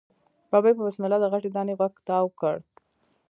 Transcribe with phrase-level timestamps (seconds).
[0.51, 2.55] ببۍ په بسم الله د غټې دانی غوږ تاو کړ.